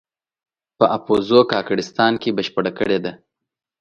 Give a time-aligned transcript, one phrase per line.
[0.77, 3.11] په اپوزو کاکړستان کې بشپړه کړې ده.